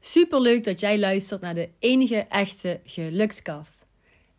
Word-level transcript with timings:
Super 0.00 0.40
leuk 0.40 0.64
dat 0.64 0.80
jij 0.80 0.98
luistert 0.98 1.40
naar 1.40 1.54
de 1.54 1.68
enige 1.78 2.16
echte 2.16 2.80
gelukskast. 2.84 3.86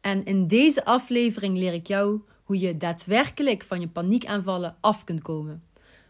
En 0.01 0.25
in 0.25 0.47
deze 0.47 0.85
aflevering 0.85 1.57
leer 1.57 1.73
ik 1.73 1.87
jou 1.87 2.21
hoe 2.43 2.59
je 2.59 2.77
daadwerkelijk 2.77 3.63
van 3.63 3.79
je 3.79 3.87
paniekaanvallen 3.87 4.77
af 4.79 5.03
kunt 5.03 5.21
komen. 5.21 5.63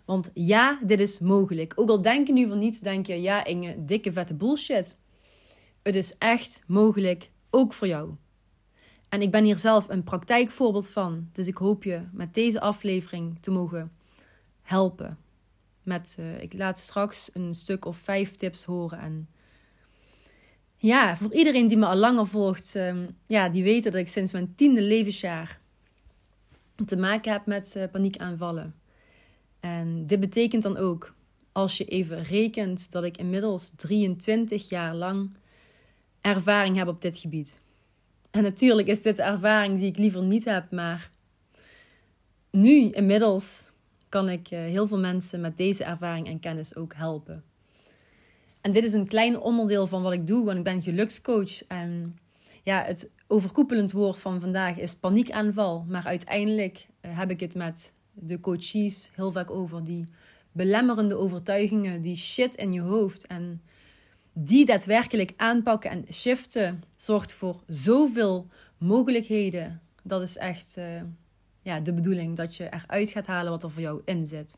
Want 0.06 0.32
ja, 0.34 0.80
dit 0.86 1.00
is 1.00 1.20
mogelijk. 1.20 1.74
Ook 1.76 1.90
al 1.90 2.02
denk 2.02 2.28
je 2.28 2.34
nu 2.34 2.48
van 2.48 2.58
niet, 2.58 2.84
denk 2.84 3.06
je 3.06 3.22
ja, 3.22 3.46
Inge, 3.46 3.86
dikke 3.86 4.14
vette 4.14 4.34
bullshit. 4.34 4.98
Het 5.82 5.96
is 5.96 6.18
echt 6.18 6.64
mogelijk, 6.68 7.30
ook 7.50 7.74
voor 7.74 7.88
jou. 7.88 8.10
En 9.10 9.22
ik 9.22 9.32
ben 9.32 9.44
hier 9.44 9.58
zelf 9.58 9.90
een 9.90 10.04
praktijkvoorbeeld 10.04 10.90
van. 10.90 11.30
Dus 11.32 11.48
ik 11.48 11.58
hoop 11.58 11.84
je 11.84 12.02
met 12.12 12.34
deze 12.34 12.60
aflevering 12.60 13.40
te 13.40 13.52
mogen 13.52 13.92
helpen. 14.62 15.18
Met, 15.84 16.18
uh, 16.20 16.42
ik 16.42 16.54
laat 16.54 16.80
straks 16.80 17.30
een 17.34 17.54
stuk 17.54 17.86
of 17.86 17.98
vijf 17.98 18.36
tips 18.36 18.64
horen. 18.64 19.00
En 19.00 19.30
ja, 20.82 21.18
voor 21.18 21.34
iedereen 21.34 21.68
die 21.68 21.78
me 21.78 21.86
al 21.86 21.96
langer 21.96 22.28
volgt, 22.28 22.76
um, 22.76 23.18
ja, 23.28 23.50
die 23.50 23.64
weten 23.64 23.92
dat 23.92 24.02
ik 24.02 24.08
sinds 24.08 24.32
mijn 24.32 24.56
tiende 24.56 24.82
levensjaar 24.82 25.60
te 26.86 26.98
maken 26.98 27.32
heb 27.32 27.46
met 27.46 27.74
uh, 27.78 27.84
paniekaanvallen. 27.92 28.76
En 29.60 30.08
dit 30.08 30.20
betekent 30.20 30.64
dan 30.64 30.78
ook, 30.78 31.14
als 31.52 31.78
je 31.78 31.86
even 31.86 32.24
rekent, 32.24 32.92
dat 32.92 33.04
ik 33.04 33.18
inmiddels 33.18 33.72
23 33.76 34.70
jaar 34.70 34.96
lang 34.96 35.34
ervaring 36.22 36.78
heb 36.78 36.88
op 36.88 37.02
dit 37.02 37.18
gebied. 37.18 37.62
En 38.32 38.44
natuurlijk 38.44 38.88
is 38.88 39.02
dit 39.02 39.16
de 39.16 39.24
ervaring 39.24 39.78
die 39.78 39.88
ik 39.88 39.98
liever 39.98 40.24
niet 40.24 40.46
heb, 40.46 40.72
maar 40.72 41.12
nu 42.52 42.90
inmiddels 42.90 43.72
kan 44.10 44.30
ik 44.30 44.52
uh, 44.52 44.60
heel 44.60 44.88
veel 44.88 45.00
mensen 45.00 45.42
met 45.42 45.58
deze 45.58 45.84
ervaring 45.84 46.28
en 46.28 46.40
kennis 46.40 46.76
ook 46.76 46.94
helpen. 46.94 47.44
En 48.62 48.72
dit 48.72 48.84
is 48.84 48.94
een 48.94 49.08
klein 49.08 49.40
onderdeel 49.40 49.88
van 49.88 50.02
wat 50.02 50.14
ik 50.14 50.28
doe, 50.28 50.46
want 50.46 50.58
ik 50.58 50.64
ben 50.64 50.82
gelukscoach. 50.82 51.64
En 51.68 52.18
ja, 52.64 52.84
het 52.84 53.12
overkoepelend 53.28 53.92
woord 53.92 54.20
van 54.20 54.42
vandaag 54.42 54.78
is 54.78 54.96
paniekaanval. 54.96 55.86
Maar 55.88 56.06
uiteindelijk 56.06 56.88
eh, 57.02 57.18
heb 57.18 57.30
ik 57.30 57.40
het 57.40 57.56
met 57.56 57.94
de 58.14 58.40
coaches 58.40 59.12
heel 59.16 59.32
vaak 59.32 59.52
over 59.52 59.84
die 59.84 60.08
belemmerende 60.52 61.18
overtuigingen, 61.18 62.02
die 62.02 62.16
shit 62.16 62.56
in 62.56 62.74
je 62.74 62.82
hoofd. 62.82 63.28
En 63.28 63.62
die 64.34 64.66
daadwerkelijk 64.66 65.34
aanpakken 65.38 65.92
en 65.92 66.06
shiften 66.14 66.84
zorgt 66.96 67.34
voor 67.34 67.64
zoveel 67.68 68.48
mogelijkheden. 68.78 69.82
Dat 70.04 70.22
is 70.22 70.38
echt 70.38 70.76
uh, 70.78 71.02
ja, 71.62 71.80
de 71.80 71.94
bedoeling, 71.94 72.36
dat 72.36 72.56
je 72.56 72.64
eruit 72.64 73.10
gaat 73.10 73.26
halen 73.26 73.52
wat 73.52 73.64
er 73.64 73.72
voor 73.72 73.82
jou 73.82 74.02
in 74.06 74.28
zit. 74.28 74.58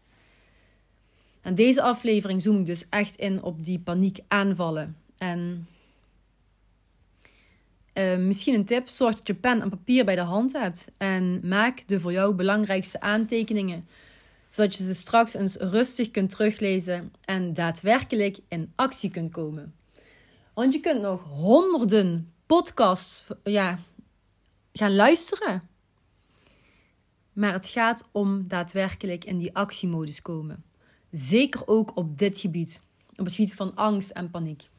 En 1.41 1.55
deze 1.55 1.81
aflevering 1.81 2.41
zoom 2.41 2.59
ik 2.59 2.65
dus 2.65 2.85
echt 2.89 3.15
in 3.15 3.43
op 3.43 3.63
die 3.63 3.79
paniekaanvallen. 3.79 4.97
En 5.17 5.67
uh, 7.93 8.17
misschien 8.17 8.53
een 8.53 8.65
tip: 8.65 8.87
zorg 8.87 9.15
dat 9.15 9.27
je 9.27 9.33
pen 9.33 9.61
en 9.61 9.69
papier 9.69 10.05
bij 10.05 10.15
de 10.15 10.21
hand 10.21 10.53
hebt 10.53 10.91
en 10.97 11.47
maak 11.47 11.87
de 11.87 11.99
voor 11.99 12.11
jou 12.11 12.35
belangrijkste 12.35 12.99
aantekeningen, 12.99 13.87
zodat 14.47 14.75
je 14.75 14.83
ze 14.83 14.95
straks 14.95 15.33
eens 15.33 15.55
rustig 15.55 16.11
kunt 16.11 16.29
teruglezen 16.29 17.13
en 17.21 17.53
daadwerkelijk 17.53 18.37
in 18.47 18.71
actie 18.75 19.09
kunt 19.09 19.31
komen. 19.31 19.73
Want 20.53 20.73
je 20.73 20.79
kunt 20.79 21.01
nog 21.01 21.23
honderden 21.23 22.33
podcasts 22.45 23.27
ja, 23.43 23.79
gaan 24.73 24.95
luisteren. 24.95 25.69
Maar 27.33 27.53
het 27.53 27.65
gaat 27.65 28.09
om 28.11 28.47
daadwerkelijk 28.47 29.25
in 29.25 29.37
die 29.37 29.55
actiemodus 29.55 30.21
komen. 30.21 30.63
Zeker 31.11 31.67
ook 31.67 31.97
op 31.97 32.17
dit 32.17 32.39
gebied, 32.39 32.81
op 33.15 33.25
het 33.25 33.33
gebied 33.33 33.53
van 33.53 33.75
angst 33.75 34.09
en 34.09 34.29
paniek. 34.29 34.69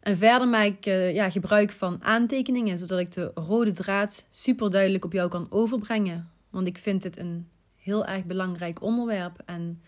En 0.00 0.16
verder 0.16 0.48
maak 0.48 0.66
ik 0.66 0.86
uh, 0.86 1.14
ja, 1.14 1.30
gebruik 1.30 1.70
van 1.70 2.02
aantekeningen, 2.02 2.78
zodat 2.78 2.98
ik 2.98 3.12
de 3.12 3.30
rode 3.34 3.72
draad 3.72 4.26
super 4.30 4.70
duidelijk 4.70 5.04
op 5.04 5.12
jou 5.12 5.28
kan 5.28 5.46
overbrengen. 5.50 6.30
Want 6.50 6.66
ik 6.66 6.78
vind 6.78 7.02
dit 7.02 7.18
een 7.18 7.48
heel 7.76 8.06
erg 8.06 8.24
belangrijk 8.24 8.82
onderwerp 8.82 9.42
en 9.44 9.82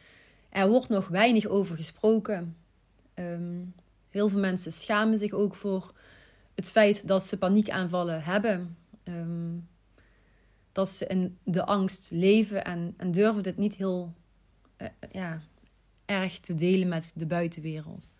er 0.49 0.69
wordt 0.69 0.89
nog 0.89 1.09
weinig 1.09 1.47
over 1.47 1.77
gesproken. 1.77 2.57
Um, 3.15 3.75
heel 4.09 4.29
veel 4.29 4.41
mensen 4.41 4.73
schamen 4.73 5.19
zich 5.19 5.33
ook 5.33 5.55
voor 5.55 5.93
het 6.55 6.71
feit 6.71 7.07
dat 7.07 7.23
ze 7.23 7.39
paniekaanvallen 7.39 8.23
hebben. 8.23 8.77
Um, 9.05 9.69
dat 10.72 10.88
ze 10.88 11.06
in 11.06 11.38
de 11.44 11.66
angst 11.66 12.08
leven 12.10 12.64
en, 12.64 12.94
en 12.97 13.10
durven 13.10 13.42
dit 13.42 13.56
niet 13.56 13.75
heel 13.75 14.12
uh, 14.78 14.88
ja, 15.12 15.42
erg 16.04 16.38
te 16.38 16.54
delen 16.54 16.88
met 16.88 17.12
de 17.14 17.26
buitenwereld. 17.26 18.10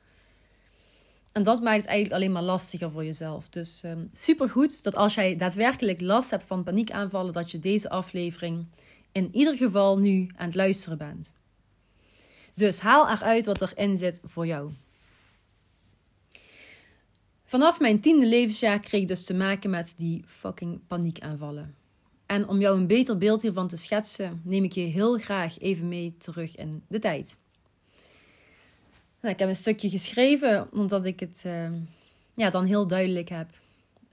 En 1.33 1.43
dat 1.43 1.63
maakt 1.63 1.77
het 1.77 1.87
eigenlijk 1.87 2.15
alleen 2.15 2.33
maar 2.33 2.43
lastiger 2.43 2.91
voor 2.91 3.05
jezelf. 3.05 3.49
Dus 3.49 3.83
um, 3.85 4.11
supergoed 4.13 4.83
dat 4.83 4.95
als 4.95 5.15
jij 5.15 5.37
daadwerkelijk 5.37 6.01
last 6.01 6.31
hebt 6.31 6.45
van 6.45 6.65
paniekaanvallen, 6.65 7.33
dat 7.33 7.51
je 7.51 7.59
deze 7.59 7.91
aflevering 7.91 8.67
in 9.13 9.29
ieder 9.33 9.57
geval 9.57 9.99
nu 9.99 10.31
aan 10.37 10.47
het 10.47 10.55
luisteren 10.55 10.99
bent. 10.99 11.35
Dus 12.55 12.81
haal 12.81 13.09
eruit 13.09 13.45
wat 13.45 13.61
erin 13.61 13.97
zit 13.97 14.21
voor 14.25 14.47
jou. 14.47 14.73
Vanaf 17.45 17.81
mijn 17.81 18.01
tiende 18.01 18.27
levensjaar 18.27 18.81
kreeg 18.81 19.01
ik 19.01 19.09
dus 19.09 19.25
te 19.25 19.35
maken 19.35 19.71
met 19.71 19.95
die 19.97 20.25
fucking 20.27 20.81
paniekaanvallen. 20.87 21.75
En 22.31 22.49
om 22.49 22.61
jou 22.61 22.77
een 22.77 22.87
beter 22.87 23.19
beeld 23.19 23.43
hiervan 23.43 23.69
te 23.69 23.77
schetsen, 23.77 24.41
neem 24.45 24.65
ik 24.65 24.73
je 24.73 24.81
heel 24.81 25.19
graag 25.19 25.59
even 25.59 25.89
mee 25.89 26.15
terug 26.19 26.57
in 26.57 26.83
de 26.89 26.99
tijd. 26.99 27.39
Nou, 29.21 29.35
ik 29.35 29.41
heb 29.41 29.49
een 29.49 29.57
stukje 29.57 29.89
geschreven 29.89 30.69
omdat 30.73 31.05
ik 31.05 31.21
het 31.21 31.43
uh, 31.47 31.69
ja, 32.35 32.51
dan 32.51 32.65
heel 32.65 32.87
duidelijk 32.87 33.29
heb. 33.29 33.49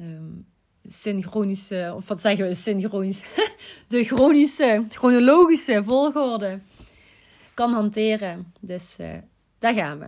Um, 0.01 0.45
synchronische, 0.85 1.93
of 1.95 2.07
wat 2.07 2.19
zeggen 2.19 2.47
we, 2.47 2.53
synchronisch, 2.53 3.23
de 3.87 4.03
chronische, 4.03 4.85
chronologische 4.89 5.83
volgorde 5.83 6.59
kan 7.53 7.73
hanteren. 7.73 8.53
Dus 8.59 8.99
uh, 8.99 9.13
daar 9.59 9.73
gaan 9.73 9.99
we. 9.99 10.07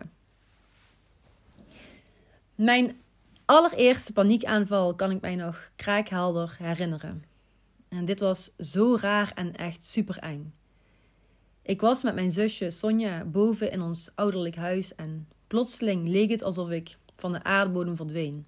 Mijn 2.56 3.02
allereerste 3.46 4.14
paniekaanval 4.14 4.96
kan 4.96 5.12
ik 5.12 5.22
mij 5.22 5.36
nog 5.36 5.72
kraakhelder 5.76 6.56
herinneren. 6.60 7.29
En 7.90 8.06
dit 8.06 8.20
was 8.20 8.56
zo 8.58 8.98
raar 9.02 9.32
en 9.36 9.56
echt 9.56 9.84
super 9.86 10.18
eng. 10.18 10.54
Ik 11.62 11.82
was 11.82 12.04
met 12.04 12.16
mijn 12.16 12.32
zusje 12.32 12.72
Sonja 12.72 13.26
boven 13.26 13.72
in 13.72 13.82
ons 13.82 14.12
ouderlijk 14.16 14.56
huis 14.56 14.96
en 14.96 15.28
plotseling 15.48 16.08
leek 16.08 16.30
het 16.30 16.44
alsof 16.44 16.70
ik 16.70 16.98
van 17.16 17.32
de 17.32 17.44
aardbodem 17.44 17.96
verdween. 17.96 18.46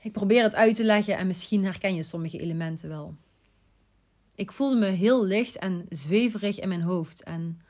Ik 0.00 0.12
probeer 0.12 0.42
het 0.42 0.54
uit 0.54 0.74
te 0.76 0.84
leggen 0.84 1.16
en 1.16 1.26
misschien 1.26 1.64
herken 1.64 1.94
je 1.94 2.02
sommige 2.02 2.38
elementen 2.38 2.88
wel. 2.88 3.14
Ik 4.34 4.52
voelde 4.52 4.76
me 4.76 4.86
heel 4.86 5.24
licht 5.24 5.56
en 5.56 5.86
zweverig 5.88 6.58
in 6.58 6.68
mijn 6.68 6.82
hoofd 6.82 7.22
en 7.22 7.60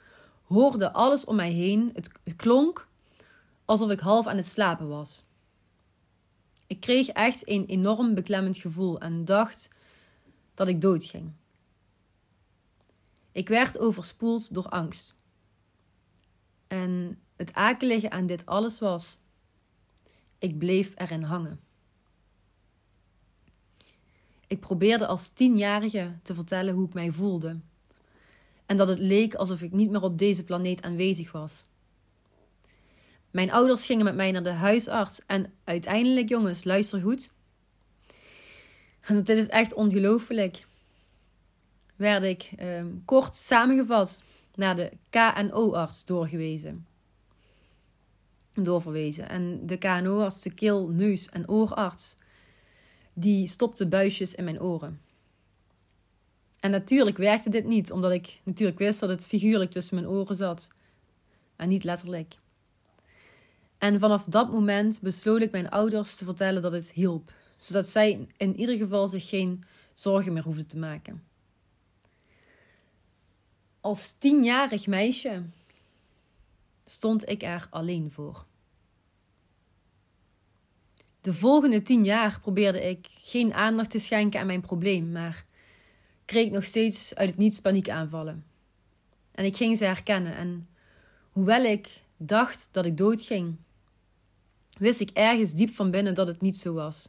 hoorde 0.44 0.92
alles 0.92 1.24
om 1.24 1.36
mij 1.36 1.50
heen. 1.50 1.90
Het, 1.94 2.36
klonk 2.36 2.88
alsof 3.64 3.90
ik 3.90 4.00
half 4.00 4.26
aan 4.26 4.36
het 4.36 4.46
slapen 4.46 4.88
was. 4.88 5.27
Ik 6.68 6.80
kreeg 6.80 7.08
echt 7.08 7.48
een 7.48 7.66
enorm 7.66 8.14
beklemmend 8.14 8.56
gevoel 8.56 9.00
en 9.00 9.24
dacht 9.24 9.68
dat 10.54 10.68
ik 10.68 10.80
doodging. 10.80 11.32
Ik 13.32 13.48
werd 13.48 13.78
overspoeld 13.78 14.54
door 14.54 14.68
angst. 14.68 15.14
En 16.66 17.18
het 17.36 17.54
akelige 17.54 18.10
aan 18.10 18.26
dit 18.26 18.46
alles 18.46 18.78
was, 18.78 19.16
ik 20.38 20.58
bleef 20.58 20.92
erin 20.96 21.22
hangen. 21.22 21.60
Ik 24.46 24.60
probeerde 24.60 25.06
als 25.06 25.28
tienjarige 25.28 26.12
te 26.22 26.34
vertellen 26.34 26.74
hoe 26.74 26.86
ik 26.86 26.94
mij 26.94 27.12
voelde. 27.12 27.58
En 28.66 28.76
dat 28.76 28.88
het 28.88 28.98
leek 28.98 29.34
alsof 29.34 29.62
ik 29.62 29.72
niet 29.72 29.90
meer 29.90 30.02
op 30.02 30.18
deze 30.18 30.44
planeet 30.44 30.82
aanwezig 30.82 31.32
was. 31.32 31.64
Mijn 33.30 33.52
ouders 33.52 33.86
gingen 33.86 34.04
met 34.04 34.14
mij 34.14 34.30
naar 34.30 34.42
de 34.42 34.50
huisarts 34.50 35.20
en 35.26 35.52
uiteindelijk, 35.64 36.28
jongens, 36.28 36.64
luister 36.64 37.00
goed. 37.00 37.30
Dit 39.24 39.28
is 39.28 39.46
echt 39.46 39.74
ongelooflijk. 39.74 40.66
Werd 41.96 42.22
ik 42.22 42.50
ehm, 42.56 42.88
kort 43.04 43.36
samengevat 43.36 44.22
naar 44.54 44.76
de 44.76 44.90
KNO-arts 45.10 46.04
doorgewezen. 46.04 46.86
doorverwezen. 48.52 49.28
En 49.28 49.66
de 49.66 49.76
KNO, 49.76 50.22
als 50.22 50.42
de 50.42 50.50
keel, 50.50 50.88
neus 50.88 51.28
en 51.28 51.48
oorarts, 51.48 52.16
die 53.12 53.48
stopte 53.48 53.86
buisjes 53.86 54.34
in 54.34 54.44
mijn 54.44 54.60
oren. 54.60 55.00
En 56.60 56.70
natuurlijk 56.70 57.16
werkte 57.16 57.50
dit 57.50 57.64
niet, 57.64 57.92
omdat 57.92 58.12
ik 58.12 58.40
natuurlijk 58.44 58.78
wist 58.78 59.00
dat 59.00 59.08
het 59.08 59.26
figuurlijk 59.26 59.70
tussen 59.70 59.94
mijn 59.94 60.08
oren 60.08 60.34
zat. 60.34 60.68
En 61.56 61.68
niet 61.68 61.84
letterlijk. 61.84 62.36
En 63.78 64.00
vanaf 64.00 64.24
dat 64.24 64.52
moment 64.52 65.00
besloot 65.00 65.40
ik 65.40 65.50
mijn 65.50 65.68
ouders 65.68 66.16
te 66.16 66.24
vertellen 66.24 66.62
dat 66.62 66.72
het 66.72 66.92
hielp, 66.92 67.32
zodat 67.56 67.88
zij 67.88 68.26
in 68.36 68.56
ieder 68.56 68.76
geval 68.76 69.08
zich 69.08 69.28
geen 69.28 69.64
zorgen 69.94 70.32
meer 70.32 70.42
hoefden 70.42 70.66
te 70.66 70.78
maken. 70.78 71.24
Als 73.80 74.12
tienjarig 74.12 74.86
meisje 74.86 75.42
stond 76.84 77.28
ik 77.28 77.42
er 77.42 77.66
alleen 77.70 78.10
voor. 78.10 78.46
De 81.20 81.34
volgende 81.34 81.82
tien 81.82 82.04
jaar 82.04 82.40
probeerde 82.40 82.88
ik 82.88 83.06
geen 83.10 83.54
aandacht 83.54 83.90
te 83.90 83.98
schenken 83.98 84.40
aan 84.40 84.46
mijn 84.46 84.60
probleem, 84.60 85.12
maar 85.12 85.46
kreeg 86.24 86.50
nog 86.50 86.64
steeds 86.64 87.14
uit 87.14 87.28
het 87.28 87.38
niets 87.38 87.60
paniekaanvallen. 87.60 88.44
En 89.30 89.44
ik 89.44 89.56
ging 89.56 89.76
ze 89.78 89.84
herkennen 89.84 90.36
en 90.36 90.68
hoewel 91.30 91.64
ik 91.64 92.02
dacht 92.16 92.68
dat 92.70 92.86
ik 92.86 92.96
doodging, 92.96 93.56
wist 94.78 95.00
ik 95.00 95.10
ergens 95.10 95.52
diep 95.52 95.74
van 95.74 95.90
binnen 95.90 96.14
dat 96.14 96.26
het 96.26 96.40
niet 96.40 96.56
zo 96.56 96.72
was. 96.72 97.08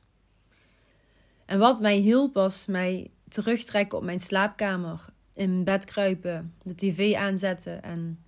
En 1.45 1.60
wat 1.60 1.81
mij 1.81 1.98
hielp 1.98 2.33
was 2.33 2.66
mij 2.66 3.12
terugtrekken 3.27 3.98
op 3.98 4.04
mijn 4.04 4.19
slaapkamer, 4.19 5.06
in 5.33 5.63
bed 5.63 5.86
kruipen, 5.86 6.54
de 6.63 6.75
tv 6.75 7.16
aanzetten 7.16 7.83
en 7.83 8.24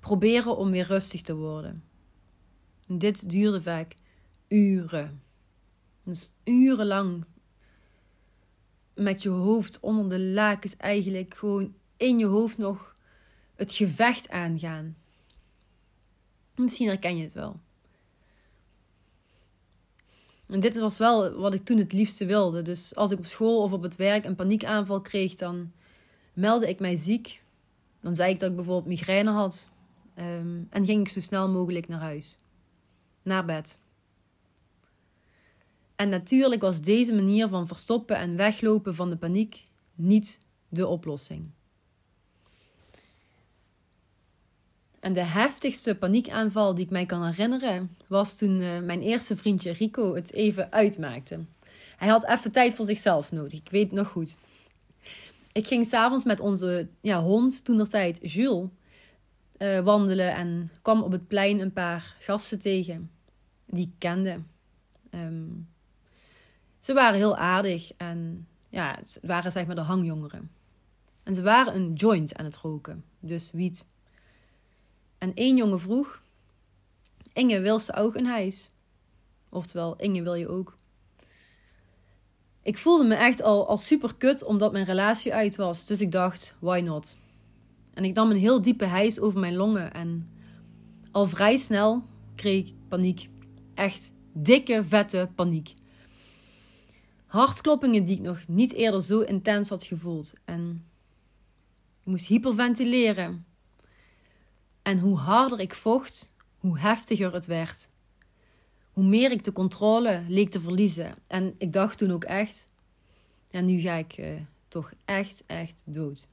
proberen 0.00 0.56
om 0.56 0.70
weer 0.70 0.86
rustig 0.86 1.22
te 1.22 1.34
worden. 1.34 1.84
En 2.88 2.98
dit 2.98 3.30
duurde 3.30 3.62
vaak 3.62 3.96
uren. 4.48 5.22
Dus 6.02 6.32
urenlang 6.44 7.24
met 8.94 9.22
je 9.22 9.28
hoofd 9.28 9.80
onder 9.80 10.08
de 10.08 10.20
lakens 10.20 10.76
eigenlijk 10.76 11.34
gewoon 11.34 11.74
in 11.96 12.18
je 12.18 12.26
hoofd 12.26 12.58
nog 12.58 12.96
het 13.54 13.72
gevecht 13.72 14.28
aangaan. 14.28 14.96
Misschien 16.54 16.86
herken 16.88 17.16
je 17.16 17.22
het 17.22 17.32
wel. 17.32 17.60
En 20.46 20.60
dit 20.60 20.78
was 20.78 20.98
wel 20.98 21.30
wat 21.30 21.54
ik 21.54 21.64
toen 21.64 21.78
het 21.78 21.92
liefste 21.92 22.26
wilde. 22.26 22.62
Dus 22.62 22.94
als 22.94 23.10
ik 23.10 23.18
op 23.18 23.26
school 23.26 23.62
of 23.62 23.72
op 23.72 23.82
het 23.82 23.96
werk 23.96 24.24
een 24.24 24.36
paniekaanval 24.36 25.00
kreeg, 25.00 25.34
dan 25.34 25.72
meldde 26.32 26.68
ik 26.68 26.80
mij 26.80 26.96
ziek. 26.96 27.42
Dan 28.00 28.14
zei 28.14 28.32
ik 28.32 28.40
dat 28.40 28.50
ik 28.50 28.56
bijvoorbeeld 28.56 28.86
migraine 28.86 29.30
had. 29.30 29.70
Ehm, 30.14 30.62
en 30.70 30.84
ging 30.84 31.00
ik 31.00 31.08
zo 31.08 31.20
snel 31.20 31.48
mogelijk 31.48 31.88
naar 31.88 32.00
huis. 32.00 32.38
Naar 33.22 33.44
bed. 33.44 33.78
En 35.96 36.08
natuurlijk 36.08 36.60
was 36.60 36.80
deze 36.80 37.14
manier 37.14 37.48
van 37.48 37.66
verstoppen 37.66 38.16
en 38.16 38.36
weglopen 38.36 38.94
van 38.94 39.10
de 39.10 39.16
paniek 39.16 39.64
niet 39.94 40.40
de 40.68 40.86
oplossing. 40.86 41.50
En 45.06 45.12
de 45.12 45.24
heftigste 45.24 45.94
paniekaanval 45.94 46.74
die 46.74 46.84
ik 46.84 46.90
mij 46.90 47.06
kan 47.06 47.24
herinneren 47.24 47.96
was 48.06 48.36
toen 48.36 48.60
uh, 48.60 48.80
mijn 48.80 49.02
eerste 49.02 49.36
vriendje 49.36 49.72
Rico 49.72 50.14
het 50.14 50.32
even 50.32 50.72
uitmaakte. 50.72 51.38
Hij 51.96 52.08
had 52.08 52.26
even 52.26 52.52
tijd 52.52 52.74
voor 52.74 52.84
zichzelf 52.84 53.32
nodig, 53.32 53.58
ik 53.58 53.70
weet 53.70 53.82
het 53.82 53.92
nog 53.92 54.08
goed. 54.08 54.36
Ik 55.52 55.66
ging 55.66 55.86
s'avonds 55.86 56.24
met 56.24 56.40
onze 56.40 56.88
ja, 57.00 57.20
hond, 57.20 57.64
tijd 57.90 58.32
Jules, 58.32 58.68
uh, 59.58 59.80
wandelen 59.80 60.34
en 60.34 60.70
kwam 60.82 61.02
op 61.02 61.12
het 61.12 61.28
plein 61.28 61.60
een 61.60 61.72
paar 61.72 62.16
gasten 62.18 62.58
tegen 62.58 63.10
die 63.66 63.86
ik 63.86 63.94
kende. 63.98 64.40
Um, 65.10 65.68
ze 66.78 66.92
waren 66.92 67.18
heel 67.18 67.36
aardig 67.36 67.92
en 67.96 68.48
ja, 68.68 68.98
waren 69.22 69.52
zeg 69.52 69.66
maar 69.66 69.76
de 69.76 69.80
hangjongeren. 69.80 70.50
En 71.22 71.34
ze 71.34 71.42
waren 71.42 71.74
een 71.74 71.92
joint 71.92 72.36
aan 72.36 72.44
het 72.44 72.56
roken, 72.56 73.04
dus 73.20 73.50
wiet. 73.52 73.86
En 75.18 75.34
één 75.34 75.56
jongen 75.56 75.80
vroeg: 75.80 76.22
Inge, 77.32 77.60
wil 77.60 77.78
ze 77.78 77.94
ook 77.94 78.14
een 78.14 78.26
huis? 78.26 78.70
Oftewel, 79.48 79.96
Inge, 79.96 80.22
wil 80.22 80.34
je 80.34 80.48
ook? 80.48 80.74
Ik 82.62 82.78
voelde 82.78 83.04
me 83.04 83.14
echt 83.14 83.42
al, 83.42 83.68
al 83.68 83.78
super 83.78 84.14
kut 84.14 84.44
omdat 84.44 84.72
mijn 84.72 84.84
relatie 84.84 85.34
uit 85.34 85.56
was. 85.56 85.86
Dus 85.86 86.00
ik 86.00 86.12
dacht, 86.12 86.54
why 86.58 86.80
not? 86.84 87.16
En 87.94 88.04
ik 88.04 88.14
nam 88.14 88.30
een 88.30 88.36
heel 88.36 88.62
diepe 88.62 88.84
hijs 88.84 89.20
over 89.20 89.40
mijn 89.40 89.54
longen. 89.54 89.92
En 89.92 90.30
al 91.10 91.26
vrij 91.26 91.56
snel 91.56 92.04
kreeg 92.34 92.66
ik 92.66 92.74
paniek. 92.88 93.28
Echt 93.74 94.12
dikke, 94.32 94.84
vette 94.84 95.28
paniek. 95.34 95.74
Hartkloppingen 97.26 98.04
die 98.04 98.16
ik 98.16 98.22
nog 98.22 98.48
niet 98.48 98.72
eerder 98.72 99.02
zo 99.02 99.20
intens 99.20 99.68
had 99.68 99.84
gevoeld. 99.84 100.32
En 100.44 100.84
ik 102.00 102.06
moest 102.06 102.26
hyperventileren. 102.26 103.46
En 104.86 104.98
hoe 104.98 105.18
harder 105.18 105.60
ik 105.60 105.74
vocht, 105.74 106.32
hoe 106.58 106.78
heftiger 106.78 107.32
het 107.32 107.46
werd. 107.46 107.88
Hoe 108.92 109.04
meer 109.04 109.30
ik 109.30 109.44
de 109.44 109.52
controle 109.52 110.24
leek 110.28 110.50
te 110.50 110.60
verliezen. 110.60 111.14
En 111.26 111.54
ik 111.58 111.72
dacht 111.72 111.98
toen 111.98 112.10
ook 112.10 112.24
echt, 112.24 112.68
ja, 113.50 113.60
nu 113.60 113.80
ga 113.80 113.94
ik 113.94 114.18
uh, 114.18 114.40
toch 114.68 114.92
echt, 115.04 115.42
echt 115.46 115.82
dood. 115.84 116.28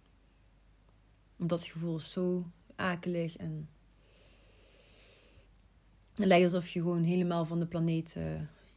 Dat 1.37 1.63
gevoel 1.63 1.95
is 1.95 2.11
zo 2.11 2.45
akelig 2.75 3.37
en 3.37 3.69
het 6.13 6.25
lijkt 6.25 6.43
alsof 6.43 6.69
je 6.69 6.79
gewoon 6.79 7.03
helemaal 7.03 7.45
van 7.45 7.59
de 7.59 7.65
planeet 7.65 8.15
uh, 8.17 8.23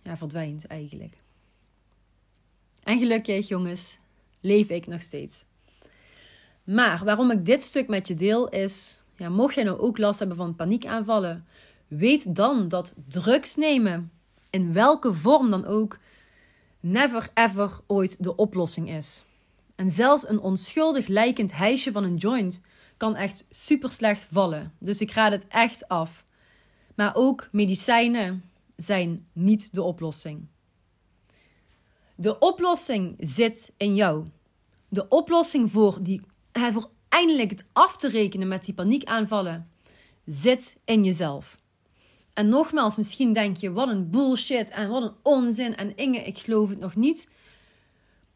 ja, 0.02 0.17
verdwijnt 0.17 0.67
eigenlijk. 0.67 1.14
En 2.82 2.99
gelukkig, 2.99 3.49
jongens, 3.49 3.99
leef 4.40 4.69
ik 4.69 4.87
nog 4.87 5.02
steeds. 5.02 5.44
Maar 6.64 7.05
waarom 7.05 7.31
ik 7.31 7.46
dit 7.46 7.62
stuk 7.62 7.88
met 7.88 8.08
je 8.08 8.14
deel 8.14 8.49
is, 8.49 9.05
ja, 9.16 9.28
mocht 9.28 9.54
jij 9.54 9.64
nou 9.64 9.78
ook 9.78 9.98
last 9.98 10.18
hebben 10.18 10.36
van 10.36 10.54
paniekaanvallen, 10.54 11.46
weet 11.88 12.34
dan 12.34 12.68
dat 12.68 12.94
drugs 13.08 13.56
nemen, 13.56 14.10
in 14.50 14.72
welke 14.72 15.14
vorm 15.14 15.50
dan 15.50 15.64
ook, 15.64 15.98
never 16.80 17.30
ever 17.34 17.80
ooit 17.86 18.22
de 18.22 18.36
oplossing 18.36 18.90
is. 18.90 19.24
En 19.76 19.90
zelfs 19.90 20.28
een 20.28 20.40
onschuldig 20.40 21.06
lijkend 21.06 21.52
hijsje 21.52 21.92
van 21.92 22.04
een 22.04 22.16
joint 22.16 22.60
kan 22.96 23.16
echt 23.16 23.46
super 23.50 23.92
slecht 23.92 24.26
vallen. 24.30 24.73
Dus 24.78 25.00
ik 25.00 25.11
raad 25.11 25.32
het 25.32 25.46
echt 25.49 25.88
af. 25.88 26.25
Maar 26.94 27.14
ook 27.14 27.49
medicijnen 27.52 28.50
zijn 28.76 29.26
niet 29.32 29.75
de 29.75 29.82
oplossing. 29.82 30.46
De 32.14 32.38
oplossing 32.38 33.14
zit 33.18 33.73
in 33.76 33.94
jou. 33.94 34.26
De 34.88 35.08
oplossing 35.08 35.70
voor, 35.70 36.02
die, 36.02 36.23
voor 36.52 36.90
eindelijk 37.08 37.50
het 37.50 37.64
af 37.72 37.96
te 37.96 38.08
rekenen 38.08 38.48
met 38.48 38.64
die 38.64 38.75
paniekaanvallen 38.75 39.70
zit 40.25 40.76
in 40.84 41.04
jezelf. 41.04 41.58
En 42.32 42.48
nogmaals, 42.48 42.96
misschien 42.96 43.32
denk 43.32 43.56
je: 43.56 43.72
wat 43.72 43.88
een 43.88 44.10
bullshit 44.10 44.70
en 44.70 44.88
wat 44.88 45.02
een 45.02 45.14
onzin. 45.22 45.76
En 45.76 45.96
Inge, 45.96 46.18
ik 46.18 46.38
geloof 46.38 46.68
het 46.68 46.78
nog 46.78 46.96
niet. 46.96 47.28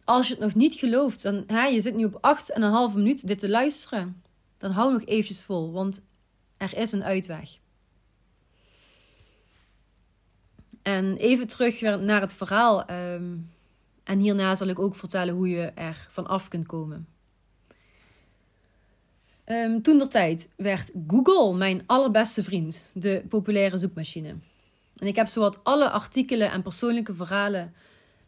Als 0.04 0.26
je 0.26 0.32
het 0.32 0.42
nog 0.42 0.54
niet 0.54 0.74
gelooft, 0.74 1.22
dan 1.22 1.44
hè, 1.46 1.64
je 1.64 1.80
zit 1.80 1.94
nu 1.94 2.04
op 2.04 2.36
8,5 2.90 2.94
minuut 2.94 3.26
dit 3.26 3.38
te 3.38 3.48
luisteren. 3.48 4.22
Dan 4.58 4.70
hou 4.70 4.92
nog 4.92 5.04
eventjes 5.04 5.42
vol, 5.42 5.72
want 5.72 6.04
er 6.56 6.76
is 6.76 6.92
een 6.92 7.04
uitweg. 7.04 7.58
En 10.82 11.16
even 11.16 11.48
terug 11.48 11.80
naar 11.80 12.20
het 12.20 12.34
verhaal. 12.34 12.84
Ehm, 12.84 13.36
en 14.04 14.18
hierna 14.18 14.54
zal 14.54 14.66
ik 14.66 14.78
ook 14.78 14.96
vertellen 14.96 15.34
hoe 15.34 15.48
je 15.48 15.64
er 15.64 16.08
van 16.10 16.26
af 16.26 16.48
kunt 16.48 16.66
komen. 16.66 17.06
Um, 19.50 19.82
toen 19.82 20.08
tijd 20.08 20.48
werd 20.56 20.90
Google 21.06 21.54
mijn 21.54 21.82
allerbeste 21.86 22.42
vriend, 22.42 22.86
de 22.94 23.24
populaire 23.28 23.78
zoekmachine. 23.78 24.28
En 24.96 25.06
ik 25.06 25.16
heb 25.16 25.26
zowat 25.26 25.64
alle 25.64 25.90
artikelen 25.90 26.50
en 26.50 26.62
persoonlijke 26.62 27.14
verhalen 27.14 27.74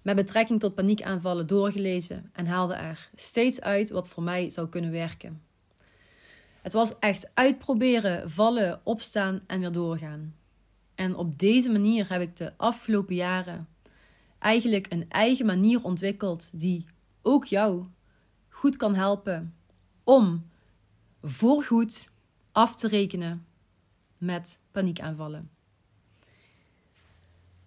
met 0.03 0.17
betrekking 0.17 0.61
tot 0.61 0.75
paniekaanvallen 0.75 1.47
doorgelezen 1.47 2.31
en 2.33 2.47
haalde 2.47 2.75
er 2.75 3.11
steeds 3.15 3.61
uit 3.61 3.91
wat 3.91 4.09
voor 4.09 4.23
mij 4.23 4.51
zou 4.51 4.69
kunnen 4.69 4.91
werken. 4.91 5.43
Het 6.63 6.73
was 6.73 6.99
echt 6.99 7.31
uitproberen, 7.35 8.31
vallen, 8.31 8.81
opstaan 8.83 9.41
en 9.47 9.61
weer 9.61 9.73
doorgaan. 9.73 10.35
En 10.95 11.17
op 11.17 11.39
deze 11.39 11.73
manier 11.73 12.09
heb 12.09 12.21
ik 12.21 12.37
de 12.37 12.53
afgelopen 12.57 13.15
jaren 13.15 13.69
eigenlijk 14.39 14.87
een 14.93 15.07
eigen 15.09 15.47
manier 15.47 15.83
ontwikkeld 15.83 16.51
die 16.53 16.87
ook 17.23 17.45
jou 17.45 17.85
goed 18.49 18.77
kan 18.77 18.95
helpen 18.95 19.55
om 20.05 20.51
voorgoed 21.23 22.11
af 22.53 22.77
te 22.77 22.89
rekenen 22.89 23.47
met 24.19 24.61
paniekaanvallen. 24.71 25.51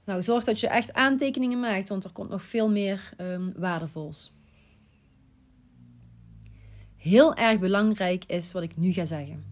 Nou, 0.06 0.22
zorg 0.22 0.44
dat 0.44 0.60
je 0.60 0.68
echt 0.68 0.94
aantekeningen 0.94 1.60
maakt, 1.60 1.90
want 1.90 2.04
er 2.04 2.12
komt 2.12 2.30
nog 2.30 2.44
veel 2.44 2.72
meer 2.72 3.14
um, 3.18 3.54
waardevols. 3.56 4.34
Heel 6.96 7.36
erg 7.36 7.60
belangrijk 7.60 8.26
is 8.26 8.52
wat 8.52 8.64
ik 8.64 8.78
nu 8.78 8.92
ga 8.92 9.06
zeggen. 9.06 9.44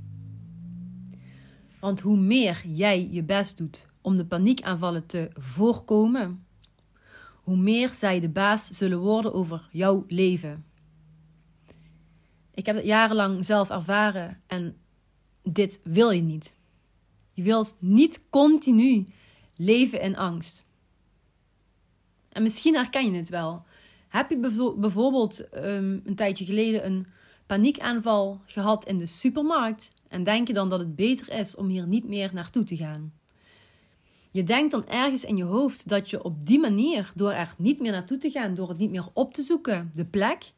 Want 1.79 1.99
hoe 1.99 2.17
meer 2.17 2.61
jij 2.65 3.09
je 3.11 3.23
best 3.23 3.57
doet 3.57 3.87
om 4.01 4.17
de 4.17 4.25
paniekaanvallen 4.25 5.05
te 5.05 5.29
voorkomen, 5.33 6.45
hoe 7.33 7.57
meer 7.57 7.89
zij 7.89 8.19
de 8.19 8.29
baas 8.29 8.67
zullen 8.67 8.99
worden 8.99 9.33
over 9.33 9.69
jouw 9.71 10.03
leven. 10.07 10.65
Ik 12.53 12.65
heb 12.65 12.75
het 12.75 12.85
jarenlang 12.85 13.45
zelf 13.45 13.69
ervaren 13.69 14.41
en 14.47 14.77
dit 15.43 15.79
wil 15.83 16.09
je 16.09 16.21
niet. 16.21 16.55
Je 17.31 17.41
wilt 17.41 17.75
niet 17.79 18.23
continu 18.29 19.05
leven 19.55 20.01
in 20.01 20.17
angst. 20.17 20.65
En 22.29 22.43
misschien 22.43 22.75
herken 22.75 23.11
je 23.11 23.17
het 23.17 23.29
wel. 23.29 23.63
Heb 24.07 24.29
je 24.29 24.73
bijvoorbeeld 24.77 25.55
um, 25.55 26.01
een 26.05 26.15
tijdje 26.15 26.45
geleden 26.45 26.85
een 26.85 27.07
paniekaanval 27.45 28.41
gehad 28.45 28.85
in 28.85 28.97
de 28.97 29.05
supermarkt 29.05 29.91
en 30.07 30.23
denk 30.23 30.47
je 30.47 30.53
dan 30.53 30.69
dat 30.69 30.79
het 30.79 30.95
beter 30.95 31.29
is 31.29 31.55
om 31.55 31.67
hier 31.67 31.87
niet 31.87 32.07
meer 32.07 32.33
naartoe 32.33 32.63
te 32.63 32.75
gaan? 32.75 33.13
Je 34.31 34.43
denkt 34.43 34.71
dan 34.71 34.87
ergens 34.87 35.25
in 35.25 35.37
je 35.37 35.43
hoofd 35.43 35.89
dat 35.89 36.09
je 36.09 36.23
op 36.23 36.45
die 36.45 36.59
manier, 36.59 37.11
door 37.15 37.31
er 37.31 37.53
niet 37.57 37.79
meer 37.79 37.91
naartoe 37.91 38.17
te 38.17 38.29
gaan, 38.29 38.55
door 38.55 38.69
het 38.69 38.77
niet 38.77 38.91
meer 38.91 39.07
op 39.13 39.33
te 39.33 39.41
zoeken, 39.41 39.91
de 39.93 40.05
plek, 40.05 40.53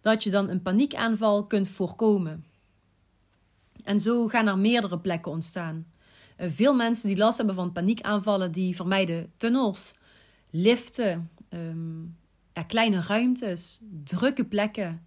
dat 0.00 0.24
je 0.24 0.30
dan 0.30 0.48
een 0.48 0.62
paniekaanval 0.62 1.46
kunt 1.46 1.68
voorkomen. 1.68 2.44
En 3.84 4.00
zo 4.00 4.28
gaan 4.28 4.46
er 4.46 4.58
meerdere 4.58 4.98
plekken 4.98 5.32
ontstaan. 5.32 5.86
Eh, 6.36 6.50
veel 6.50 6.74
mensen 6.74 7.08
die 7.08 7.16
last 7.16 7.36
hebben 7.36 7.54
van 7.54 7.72
paniekaanvallen, 7.72 8.52
die 8.52 8.76
vermijden 8.76 9.32
tunnels, 9.36 9.96
liften, 10.50 11.30
ehm, 11.48 12.02
kleine 12.66 13.00
ruimtes, 13.00 13.82
drukke 14.04 14.44
plekken, 14.44 15.06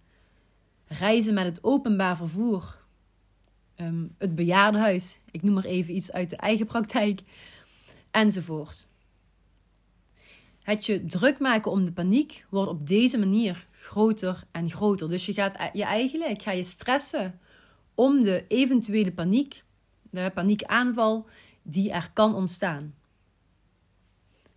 reizen 0.86 1.34
met 1.34 1.44
het 1.44 1.64
openbaar 1.64 2.16
vervoer, 2.16 2.84
um, 3.76 4.14
het 4.18 4.34
bejaardenhuis, 4.34 5.20
ik 5.30 5.42
noem 5.42 5.54
maar 5.54 5.64
even 5.64 5.94
iets 5.94 6.12
uit 6.12 6.30
de 6.30 6.36
eigen 6.36 6.66
praktijk, 6.66 7.20
enzovoort. 8.10 8.88
Het 10.62 10.86
je 10.86 11.04
druk 11.04 11.38
maken 11.38 11.70
om 11.70 11.84
de 11.84 11.92
paniek 11.92 12.46
wordt 12.48 12.70
op 12.70 12.86
deze 12.86 13.18
manier 13.18 13.66
groter 13.84 14.44
en 14.50 14.70
groter. 14.70 15.08
Dus 15.08 15.26
je 15.26 15.32
gaat 15.32 15.54
e-, 15.54 15.78
je 15.78 15.84
eigenlijk 15.84 16.42
ga 16.42 16.50
je 16.50 16.64
stressen 16.64 17.40
om 17.94 18.22
de 18.22 18.44
eventuele 18.48 19.12
paniek, 19.12 19.62
de 20.10 20.30
paniekaanval 20.34 21.26
die 21.62 21.90
er 21.90 22.10
kan 22.12 22.34
ontstaan. 22.34 22.94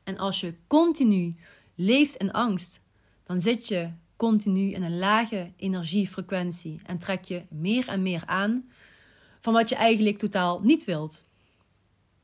En 0.04 0.18
als 0.18 0.40
je 0.40 0.56
continu 0.68 1.36
leeft 1.76 2.16
in 2.16 2.32
angst, 2.32 2.82
dan 3.24 3.42
zit 3.42 3.68
je 3.68 3.92
continu 4.16 4.72
in 4.72 4.84
een 4.84 4.98
lage 4.98 5.52
energiefrequentie 5.56 6.80
en 6.86 6.98
trek 6.98 7.24
je 7.24 7.44
meer 7.50 7.88
en 7.88 8.02
meer 8.02 8.24
aan 8.26 8.70
van 9.40 9.54
wat 9.54 9.70
je 9.70 9.76
eigenlijk 9.76 10.18
totaal 10.18 10.60
niet 10.60 10.86
wilt. 10.86 11.24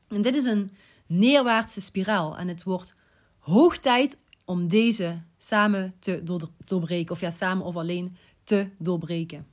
En 0.08 0.22
dit 0.22 0.34
is 0.34 0.44
een 0.44 0.70
neerwaartse 1.06 1.80
spiraal 1.80 2.36
en 2.36 2.48
het 2.48 2.62
wordt 2.62 2.94
hoog 3.38 3.78
tijd 3.78 4.18
om 4.44 4.68
deze 4.68 5.22
samen 5.36 5.92
te 5.98 6.22
doorbreken, 6.64 7.14
of 7.14 7.20
ja, 7.20 7.30
samen 7.30 7.64
of 7.64 7.76
alleen 7.76 8.16
te 8.44 8.68
doorbreken. 8.78 9.46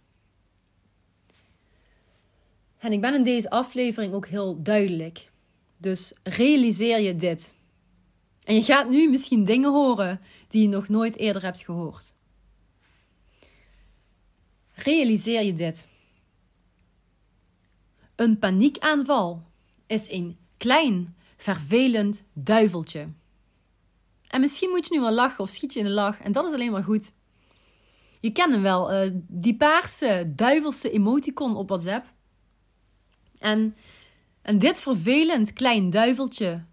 En 2.77 2.91
ik 2.91 3.01
ben 3.01 3.13
in 3.13 3.23
deze 3.23 3.49
aflevering 3.49 4.13
ook 4.13 4.27
heel 4.27 4.61
duidelijk. 4.61 5.31
Dus 5.77 6.15
realiseer 6.23 6.99
je 6.99 7.15
dit. 7.15 7.53
En 8.43 8.55
je 8.55 8.63
gaat 8.63 8.89
nu 8.89 9.09
misschien 9.09 9.45
dingen 9.45 9.71
horen 9.71 10.21
die 10.47 10.61
je 10.61 10.67
nog 10.67 10.89
nooit 10.89 11.17
eerder 11.17 11.41
hebt 11.41 11.59
gehoord. 11.59 12.15
Realiseer 14.73 15.43
je 15.43 15.53
dit. 15.53 15.87
Een 18.15 18.39
paniekaanval 18.39 19.43
is 19.87 20.09
een 20.09 20.37
klein, 20.57 21.15
vervelend 21.37 22.27
duiveltje. 22.33 23.07
En 24.31 24.39
misschien 24.39 24.69
moet 24.69 24.87
je 24.87 24.93
nu 24.93 24.99
wel 24.99 25.13
lachen 25.13 25.39
of 25.39 25.49
schiet 25.49 25.73
je 25.73 25.79
in 25.79 25.85
de 25.85 25.91
lach 25.91 26.21
en 26.21 26.31
dat 26.31 26.45
is 26.45 26.53
alleen 26.53 26.71
maar 26.71 26.83
goed. 26.83 27.13
Je 28.19 28.31
kent 28.31 28.53
hem 28.53 28.61
wel, 28.61 28.93
uh, 28.93 29.11
die 29.27 29.57
paarse, 29.57 30.31
duivelse 30.35 30.91
emoticon 30.91 31.55
op 31.55 31.67
WhatsApp. 31.67 32.13
En, 33.39 33.75
en 34.41 34.59
dit 34.59 34.79
vervelend 34.79 35.53
klein 35.53 35.89
duiveltje 35.89 36.65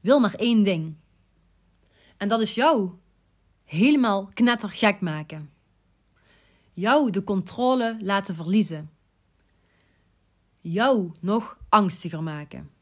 wil 0.00 0.20
maar 0.20 0.34
één 0.34 0.64
ding. 0.64 0.96
En 2.16 2.28
dat 2.28 2.40
is 2.40 2.54
jou 2.54 2.90
helemaal 3.64 4.30
knettergek 4.34 5.00
maken. 5.00 5.50
Jou 6.72 7.10
de 7.10 7.24
controle 7.24 7.96
laten 8.00 8.34
verliezen. 8.34 8.90
Jou 10.58 11.12
nog 11.20 11.58
angstiger 11.68 12.22
maken. 12.22 12.73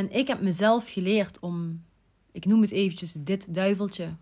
En 0.00 0.10
ik 0.10 0.26
heb 0.26 0.40
mezelf 0.40 0.90
geleerd 0.90 1.38
om, 1.38 1.84
ik 2.32 2.44
noem 2.44 2.60
het 2.60 2.70
eventjes 2.70 3.12
dit 3.12 3.54
duiveltje, 3.54 4.16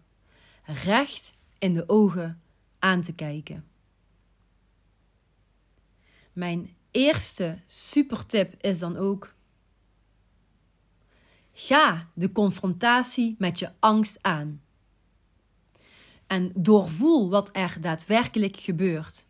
recht 0.65 1.35
in 1.59 1.75
de 1.75 1.89
ogen 1.89 2.43
aan 2.79 3.01
te 3.03 3.15
kijken. 3.15 3.65
Mijn 6.33 6.75
eerste 6.91 7.61
supertip 7.67 8.55
is 8.61 8.79
dan 8.79 8.97
ook: 8.97 9.35
ga 11.53 12.09
de 12.15 12.33
confrontatie 12.33 13.35
met 13.39 13.59
je 13.59 13.71
angst 13.79 14.19
aan. 14.23 14.63
En 16.27 16.53
doorvoel 16.55 17.31
wat 17.31 17.49
er 17.53 17.77
daadwerkelijk 17.81 18.57
gebeurt. 18.57 19.27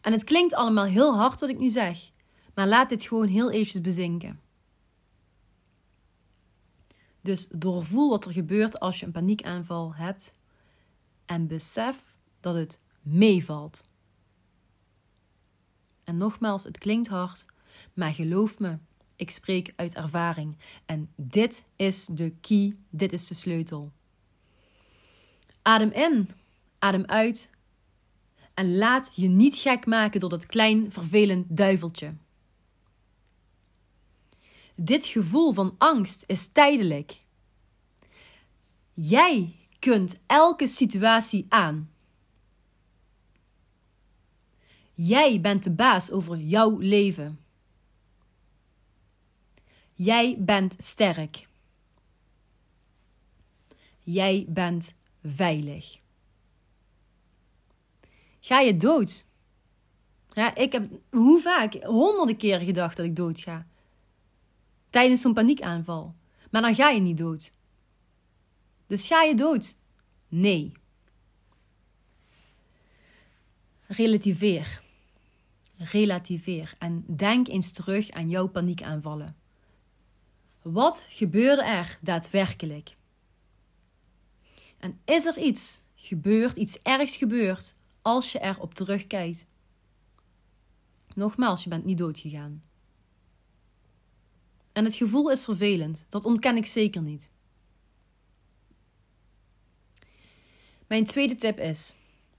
En 0.00 0.12
het 0.12 0.24
klinkt 0.24 0.54
allemaal 0.54 0.84
heel 0.84 1.16
hard 1.16 1.40
wat 1.40 1.48
ik 1.48 1.58
nu 1.58 1.68
zeg, 1.68 2.10
maar 2.54 2.68
laat 2.68 2.88
dit 2.88 3.02
gewoon 3.02 3.28
heel 3.28 3.50
eventjes 3.50 3.80
bezinken. 3.80 4.48
Dus 7.20 7.48
doorvoel 7.48 8.08
wat 8.08 8.24
er 8.24 8.32
gebeurt 8.32 8.80
als 8.80 9.00
je 9.00 9.06
een 9.06 9.12
paniekaanval 9.12 9.94
hebt 9.94 10.32
en 11.26 11.46
besef 11.46 12.16
dat 12.40 12.54
het 12.54 12.80
meevalt. 13.02 13.88
En 16.04 16.16
nogmaals, 16.16 16.64
het 16.64 16.78
klinkt 16.78 17.08
hard, 17.08 17.46
maar 17.94 18.14
geloof 18.14 18.58
me, 18.58 18.78
ik 19.16 19.30
spreek 19.30 19.72
uit 19.76 19.94
ervaring. 19.94 20.56
En 20.86 21.10
dit 21.16 21.64
is 21.76 22.06
de 22.06 22.30
key, 22.40 22.76
dit 22.90 23.12
is 23.12 23.26
de 23.26 23.34
sleutel. 23.34 23.92
Adem 25.62 25.90
in, 25.90 26.30
adem 26.78 27.04
uit 27.04 27.50
en 28.54 28.76
laat 28.76 29.10
je 29.14 29.28
niet 29.28 29.54
gek 29.54 29.86
maken 29.86 30.20
door 30.20 30.28
dat 30.28 30.46
klein 30.46 30.92
vervelend 30.92 31.56
duiveltje. 31.56 32.14
Dit 34.82 35.06
gevoel 35.06 35.52
van 35.52 35.74
angst 35.78 36.24
is 36.26 36.52
tijdelijk. 36.52 37.22
Jij 38.92 39.56
kunt 39.78 40.20
elke 40.26 40.66
situatie 40.66 41.46
aan. 41.48 41.90
Jij 44.92 45.40
bent 45.40 45.64
de 45.64 45.70
baas 45.70 46.10
over 46.10 46.38
jouw 46.38 46.78
leven. 46.78 47.40
Jij 49.94 50.36
bent 50.38 50.74
sterk. 50.78 51.48
Jij 53.98 54.46
bent 54.48 54.94
veilig. 55.24 56.00
Ga 58.40 58.60
je 58.60 58.76
dood? 58.76 59.24
Ja, 60.32 60.54
ik 60.54 60.72
heb 60.72 60.90
hoe 61.10 61.40
vaak, 61.40 61.74
honderden 61.82 62.36
keren 62.36 62.66
gedacht 62.66 62.96
dat 62.96 63.06
ik 63.06 63.16
dood 63.16 63.40
ga. 63.40 63.68
Tijdens 64.90 65.20
zo'n 65.20 65.34
paniekaanval. 65.34 66.14
Maar 66.50 66.62
dan 66.62 66.74
ga 66.74 66.88
je 66.88 67.00
niet 67.00 67.18
dood. 67.18 67.52
Dus 68.86 69.06
ga 69.06 69.22
je 69.22 69.34
dood? 69.34 69.76
Nee. 70.28 70.72
Relativeer. 73.86 74.82
Relativeer 75.76 76.74
en 76.78 77.04
denk 77.16 77.48
eens 77.48 77.72
terug 77.72 78.10
aan 78.10 78.30
jouw 78.30 78.46
paniekaanvallen. 78.46 79.36
Wat 80.62 81.06
gebeurde 81.10 81.62
er 81.62 81.98
daadwerkelijk? 82.00 82.96
En 84.78 85.00
is 85.04 85.26
er 85.26 85.38
iets 85.38 85.82
gebeurd, 85.94 86.56
iets 86.56 86.82
ergs 86.82 87.16
gebeurd, 87.16 87.74
als 88.02 88.32
je 88.32 88.40
erop 88.40 88.74
terugkijkt? 88.74 89.46
Nogmaals, 91.14 91.62
je 91.62 91.68
bent 91.68 91.84
niet 91.84 91.98
doodgegaan. 91.98 92.62
En 94.72 94.84
het 94.84 94.94
gevoel 94.94 95.30
is 95.30 95.44
vervelend, 95.44 96.06
dat 96.08 96.24
ontken 96.24 96.56
ik 96.56 96.66
zeker 96.66 97.02
niet. 97.02 97.30
Mijn 100.86 101.04
tweede 101.04 101.34
tip 101.34 101.58
is: 101.58 101.94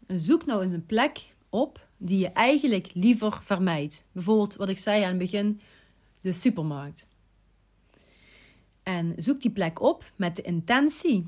zoek 0.08 0.46
nou 0.46 0.64
eens 0.64 0.74
een 0.74 0.86
plek 0.86 1.34
op 1.50 1.88
die 1.98 2.20
je 2.20 2.30
eigenlijk 2.30 2.90
liever 2.94 3.40
vermijdt. 3.42 4.06
Bijvoorbeeld 4.12 4.56
wat 4.56 4.70
ik 4.70 4.78
zei 4.78 5.04
aan 5.04 5.10
het 5.10 5.18
begin, 5.18 5.62
de 6.20 6.34
supermarkt. 6.34 7.08
En 8.84 9.14
zoek 9.18 9.42
die 9.42 9.52
plek 9.52 9.82
op 9.82 10.12
met 10.16 10.36
de 10.36 10.42
intentie 10.42 11.28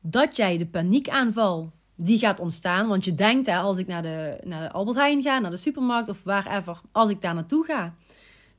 dat 0.00 0.36
jij 0.36 0.58
de 0.58 0.66
paniekaanval 0.66 1.72
die 1.94 2.18
gaat 2.18 2.40
ontstaan. 2.40 2.88
Want 2.88 3.04
je 3.04 3.14
denkt, 3.14 3.46
hè, 3.46 3.56
als 3.56 3.78
ik 3.78 3.86
naar 3.86 4.02
de, 4.02 4.40
naar 4.44 4.62
de 4.62 4.72
Albert 4.72 4.96
Heijn 4.96 5.22
ga, 5.22 5.38
naar 5.38 5.50
de 5.50 5.56
supermarkt 5.56 6.08
of 6.08 6.22
wherever, 6.22 6.80
als 6.92 7.08
ik 7.08 7.20
daar 7.20 7.34
naartoe 7.34 7.64
ga, 7.64 7.94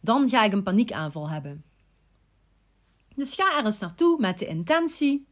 dan 0.01 0.29
ga 0.29 0.43
ik 0.43 0.53
een 0.53 0.63
paniekaanval 0.63 1.29
hebben. 1.29 1.63
Dus 3.15 3.36
ga 3.36 3.58
er 3.58 3.65
eens 3.65 3.79
naartoe 3.79 4.20
met 4.20 4.39
de 4.39 4.46
intentie 4.46 5.27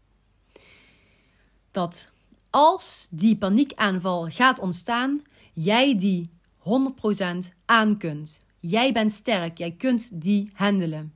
dat 1.72 2.12
als 2.50 3.08
die 3.12 3.38
paniekaanval 3.38 4.30
gaat 4.30 4.60
ontstaan, 4.60 5.22
jij 5.54 5.98
die 5.98 6.30
100% 6.58 7.54
aan 7.66 7.98
kunt. 7.98 8.42
Jij 8.58 8.92
bent 8.92 9.14
sterk, 9.14 9.58
jij 9.58 9.72
kunt 9.72 10.22
die 10.22 10.52
handelen. 10.54 11.14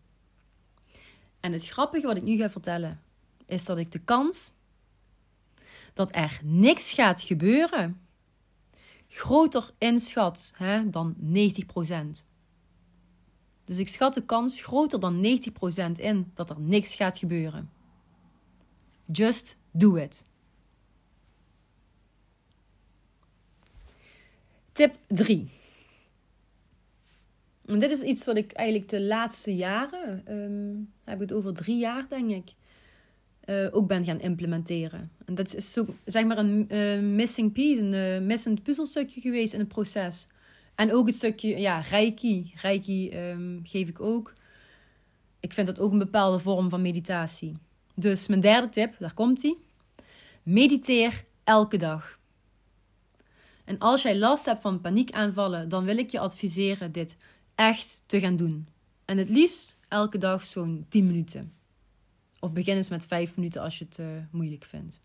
En 1.39 1.51
het 1.51 1.67
grappige 1.67 2.07
wat 2.07 2.17
ik 2.17 2.23
nu 2.23 2.37
ga 2.37 2.49
vertellen, 2.49 3.01
is 3.45 3.65
dat 3.65 3.77
ik 3.77 3.91
de 3.91 3.99
kans 3.99 4.53
dat 5.93 6.15
er 6.15 6.39
niks 6.43 6.91
gaat 6.91 7.21
gebeuren 7.21 8.03
groter 9.13 9.71
inschat 9.77 10.53
hè, 10.55 10.89
dan 10.89 11.15
90%. 11.15 12.32
Dus 13.63 13.77
ik 13.77 13.87
schat 13.87 14.13
de 14.13 14.25
kans 14.25 14.61
groter 14.61 14.99
dan 14.99 15.39
90% 15.89 15.91
in 15.95 16.31
dat 16.33 16.49
er 16.49 16.59
niks 16.59 16.95
gaat 16.95 17.17
gebeuren. 17.17 17.69
Just 19.11 19.57
do 19.71 19.95
it. 19.95 20.25
Tip 24.71 24.95
3. 25.07 25.49
En 27.65 27.79
dit 27.79 27.91
is 27.91 28.01
iets 28.01 28.25
wat 28.25 28.37
ik 28.37 28.51
eigenlijk 28.51 28.89
de 28.89 29.01
laatste 29.01 29.55
jaren, 29.55 30.33
um, 30.33 30.93
heb 31.03 31.15
ik 31.15 31.21
het 31.21 31.31
over 31.31 31.53
drie 31.53 31.77
jaar 31.77 32.05
denk 32.09 32.29
ik, 32.29 32.53
uh, 33.45 33.75
ook 33.75 33.87
ben 33.87 34.05
gaan 34.05 34.19
implementeren. 34.19 35.11
En 35.25 35.35
dat 35.35 35.55
is 35.55 35.71
zo, 35.71 35.85
zeg 36.05 36.25
maar 36.25 36.37
een 36.37 36.67
uh, 36.69 36.99
missing 37.15 37.51
piece, 37.51 37.81
een 37.81 37.93
uh, 37.93 38.27
missend 38.27 38.63
puzzelstukje 38.63 39.21
geweest 39.21 39.53
in 39.53 39.59
het 39.59 39.67
proces. 39.67 40.27
En 40.75 40.93
ook 40.93 41.07
het 41.07 41.15
stukje, 41.15 41.59
ja, 41.59 41.79
reiki. 41.79 42.53
Reiki 42.55 43.29
um, 43.29 43.61
geef 43.63 43.87
ik 43.87 44.01
ook. 44.01 44.33
Ik 45.39 45.53
vind 45.53 45.67
dat 45.67 45.79
ook 45.79 45.91
een 45.91 45.97
bepaalde 45.97 46.39
vorm 46.39 46.69
van 46.69 46.81
meditatie. 46.81 47.57
Dus 47.95 48.27
mijn 48.27 48.41
derde 48.41 48.69
tip, 48.69 48.95
daar 48.99 49.13
komt 49.13 49.41
hij. 49.41 49.55
Mediteer 50.43 51.23
elke 51.43 51.77
dag. 51.77 52.19
En 53.65 53.79
als 53.79 54.01
jij 54.01 54.17
last 54.17 54.45
hebt 54.45 54.61
van 54.61 54.81
paniekaanvallen, 54.81 55.69
dan 55.69 55.85
wil 55.85 55.97
ik 55.97 56.09
je 56.09 56.19
adviseren 56.19 56.91
dit 56.91 57.17
echt 57.55 58.03
te 58.05 58.19
gaan 58.19 58.35
doen. 58.35 58.67
En 59.05 59.17
het 59.17 59.29
liefst 59.29 59.77
elke 59.87 60.17
dag 60.17 60.43
zo'n 60.43 60.85
10 60.89 61.07
minuten. 61.07 61.53
Of 62.39 62.51
begin 62.51 62.75
eens 62.75 62.89
met 62.89 63.05
5 63.05 63.35
minuten 63.35 63.61
als 63.61 63.77
je 63.77 63.85
het 63.85 63.97
uh, 63.97 64.07
moeilijk 64.31 64.65
vindt. 64.65 64.99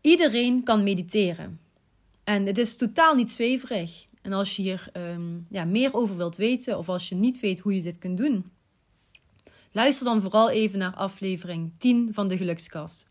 Iedereen 0.00 0.62
kan 0.62 0.82
mediteren. 0.82 1.60
En 2.28 2.46
het 2.46 2.58
is 2.58 2.76
totaal 2.76 3.14
niet 3.14 3.30
zweverig. 3.30 4.06
En 4.22 4.32
als 4.32 4.56
je 4.56 4.62
hier 4.62 4.90
um, 4.92 5.46
ja, 5.50 5.64
meer 5.64 5.94
over 5.94 6.16
wilt 6.16 6.36
weten, 6.36 6.78
of 6.78 6.88
als 6.88 7.08
je 7.08 7.14
niet 7.14 7.40
weet 7.40 7.60
hoe 7.60 7.74
je 7.74 7.82
dit 7.82 7.98
kunt 7.98 8.16
doen, 8.16 8.50
luister 9.72 10.04
dan 10.04 10.22
vooral 10.22 10.50
even 10.50 10.78
naar 10.78 10.94
aflevering 10.94 11.72
10 11.78 12.08
van 12.12 12.28
de 12.28 12.36
Gelukskast. 12.36 13.06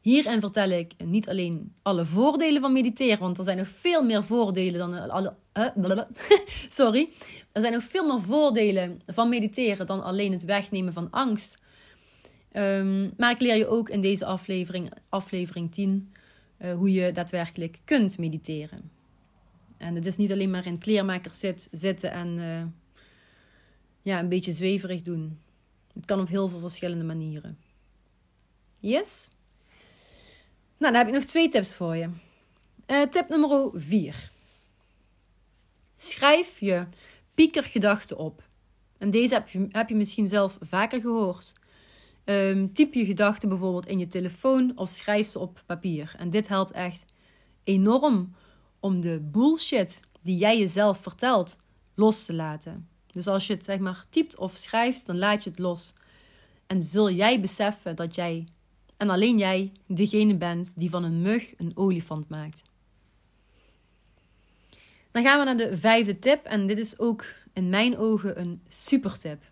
Hierin 0.00 0.40
vertel 0.40 0.70
ik 0.70 0.92
niet 1.04 1.28
alleen 1.28 1.74
alle 1.82 2.04
voordelen 2.04 2.60
van 2.60 2.72
mediteren, 2.72 3.18
want 3.18 3.38
er 3.38 3.44
zijn 3.44 3.58
nog 3.58 3.68
veel 3.68 4.02
meer 4.02 4.24
voordelen 4.24 4.78
dan 4.78 5.10
alle. 5.10 5.34
Uh, 5.54 5.98
sorry. 6.68 7.08
Er 7.52 7.60
zijn 7.60 7.72
nog 7.72 7.84
veel 7.84 8.06
meer 8.06 8.22
voordelen 8.22 9.00
van 9.06 9.28
mediteren 9.28 9.86
dan 9.86 10.02
alleen 10.02 10.32
het 10.32 10.44
wegnemen 10.44 10.92
van 10.92 11.10
angst. 11.10 11.58
Um, 12.52 13.12
maar 13.16 13.30
ik 13.30 13.40
leer 13.40 13.56
je 13.56 13.66
ook 13.66 13.88
in 13.88 14.00
deze 14.00 14.24
aflevering, 14.24 14.90
aflevering 15.08 15.72
10, 15.72 16.12
uh, 16.12 16.22
hoe 16.58 16.92
je 16.92 17.12
daadwerkelijk 17.12 17.80
kunt 17.84 18.18
mediteren. 18.18 18.90
En 19.76 19.94
het 19.94 20.06
is 20.06 20.16
niet 20.16 20.32
alleen 20.32 20.50
maar 20.50 20.66
in 20.66 20.78
kleermakers 20.78 21.38
zit, 21.38 21.68
zitten 21.70 22.10
en 22.10 22.38
uh, 22.38 22.62
ja, 24.02 24.18
een 24.18 24.28
beetje 24.28 24.52
zweverig 24.52 25.02
doen. 25.02 25.38
Het 25.94 26.04
kan 26.04 26.20
op 26.20 26.28
heel 26.28 26.48
veel 26.48 26.58
verschillende 26.58 27.04
manieren. 27.04 27.58
Yes? 28.78 29.28
Nou, 30.78 30.92
dan 30.92 30.94
heb 30.94 31.06
ik 31.06 31.14
nog 31.14 31.24
twee 31.24 31.48
tips 31.48 31.74
voor 31.74 31.96
je. 31.96 32.08
Uh, 32.86 33.02
tip 33.02 33.28
nummer 33.28 33.70
4. 33.74 34.30
Schrijf 35.96 36.60
je 36.60 36.86
piekergedachten 37.34 38.18
op. 38.18 38.42
En 38.98 39.10
deze 39.10 39.34
heb 39.34 39.48
je, 39.48 39.66
heb 39.70 39.88
je 39.88 39.94
misschien 39.94 40.26
zelf 40.26 40.58
vaker 40.60 41.00
gehoord. 41.00 41.52
Um, 42.24 42.72
typ 42.72 42.94
je 42.94 43.04
gedachten 43.04 43.48
bijvoorbeeld 43.48 43.86
in 43.86 43.98
je 43.98 44.06
telefoon 44.06 44.72
of 44.74 44.90
schrijf 44.90 45.28
ze 45.28 45.38
op 45.38 45.62
papier. 45.66 46.14
En 46.18 46.30
dit 46.30 46.48
helpt 46.48 46.70
echt 46.70 47.06
enorm 47.64 48.34
om 48.80 49.00
de 49.00 49.20
bullshit 49.32 50.00
die 50.22 50.36
jij 50.36 50.58
jezelf 50.58 50.98
vertelt 50.98 51.60
los 51.94 52.24
te 52.24 52.34
laten. 52.34 52.88
Dus 53.06 53.26
als 53.26 53.46
je 53.46 53.52
het 53.52 53.64
zeg 53.64 53.78
maar 53.78 54.04
typt 54.10 54.36
of 54.36 54.56
schrijft, 54.56 55.06
dan 55.06 55.18
laat 55.18 55.44
je 55.44 55.50
het 55.50 55.58
los. 55.58 55.94
En 56.66 56.82
zul 56.82 57.10
jij 57.10 57.40
beseffen 57.40 57.96
dat 57.96 58.14
jij 58.14 58.48
en 58.96 59.10
alleen 59.10 59.38
jij 59.38 59.72
degene 59.86 60.36
bent 60.36 60.72
die 60.76 60.90
van 60.90 61.04
een 61.04 61.22
mug 61.22 61.58
een 61.58 61.72
olifant 61.74 62.28
maakt. 62.28 62.62
Dan 65.10 65.22
gaan 65.22 65.38
we 65.38 65.44
naar 65.44 65.56
de 65.56 65.76
vijfde 65.76 66.18
tip 66.18 66.44
en 66.44 66.66
dit 66.66 66.78
is 66.78 66.98
ook 66.98 67.24
in 67.52 67.68
mijn 67.68 67.98
ogen 67.98 68.40
een 68.40 68.62
super 68.68 69.18
tip. 69.18 69.42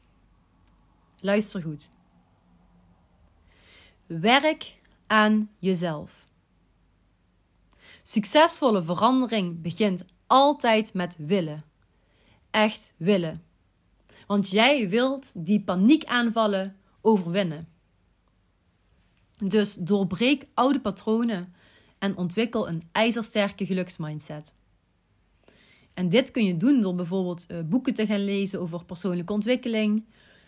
Luister 1.20 1.62
goed. 1.62 1.90
Werk 4.20 4.80
aan 5.06 5.50
jezelf. 5.58 6.26
Succesvolle 8.02 8.82
verandering 8.82 9.62
begint 9.62 10.04
altijd 10.26 10.94
met 10.94 11.16
willen. 11.18 11.64
Echt 12.50 12.94
willen. 12.96 13.42
Want 14.26 14.50
jij 14.50 14.88
wilt 14.88 15.32
die 15.34 15.60
paniekaanvallen 15.60 16.76
overwinnen. 17.00 17.68
Dus 19.36 19.74
doorbreek 19.74 20.46
oude 20.54 20.80
patronen 20.80 21.54
en 21.98 22.16
ontwikkel 22.16 22.68
een 22.68 22.82
ijzersterke 22.92 23.66
geluksmindset. 23.66 24.54
En 25.94 26.08
dit 26.08 26.30
kun 26.30 26.44
je 26.44 26.56
doen 26.56 26.80
door 26.80 26.94
bijvoorbeeld 26.94 27.46
uh, 27.48 27.60
boeken 27.60 27.94
te 27.94 28.06
gaan 28.06 28.24
lezen 28.24 28.60
over 28.60 28.84
persoonlijke 28.84 29.32
ontwikkeling, 29.32 30.04